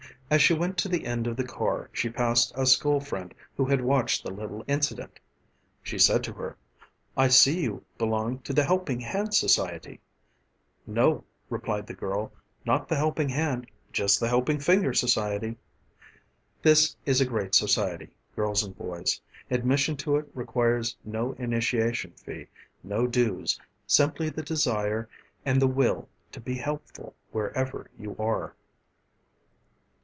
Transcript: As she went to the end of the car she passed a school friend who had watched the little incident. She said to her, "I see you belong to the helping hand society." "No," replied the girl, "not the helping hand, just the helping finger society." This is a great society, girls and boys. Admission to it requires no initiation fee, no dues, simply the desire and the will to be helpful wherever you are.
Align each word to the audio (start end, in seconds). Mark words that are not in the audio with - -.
As 0.31 0.41
she 0.41 0.53
went 0.53 0.77
to 0.77 0.87
the 0.87 1.05
end 1.05 1.27
of 1.27 1.35
the 1.35 1.43
car 1.43 1.89
she 1.91 2.07
passed 2.09 2.53
a 2.55 2.65
school 2.65 3.01
friend 3.01 3.35
who 3.57 3.65
had 3.65 3.81
watched 3.81 4.23
the 4.23 4.31
little 4.31 4.63
incident. 4.65 5.19
She 5.83 5.99
said 5.99 6.23
to 6.23 6.31
her, 6.31 6.55
"I 7.17 7.27
see 7.27 7.59
you 7.59 7.83
belong 7.97 8.39
to 8.43 8.53
the 8.53 8.63
helping 8.63 9.01
hand 9.01 9.33
society." 9.33 9.99
"No," 10.87 11.25
replied 11.49 11.85
the 11.85 11.93
girl, 11.93 12.31
"not 12.65 12.87
the 12.87 12.95
helping 12.95 13.27
hand, 13.27 13.67
just 13.91 14.21
the 14.21 14.29
helping 14.29 14.57
finger 14.57 14.93
society." 14.93 15.57
This 16.61 16.95
is 17.05 17.19
a 17.19 17.25
great 17.25 17.53
society, 17.53 18.11
girls 18.33 18.63
and 18.63 18.73
boys. 18.77 19.19
Admission 19.49 19.97
to 19.97 20.15
it 20.15 20.29
requires 20.33 20.95
no 21.03 21.33
initiation 21.33 22.11
fee, 22.13 22.47
no 22.85 23.05
dues, 23.05 23.59
simply 23.85 24.29
the 24.29 24.43
desire 24.43 25.09
and 25.45 25.61
the 25.61 25.67
will 25.67 26.07
to 26.31 26.39
be 26.39 26.55
helpful 26.55 27.15
wherever 27.33 27.91
you 27.99 28.15
are. 28.17 28.55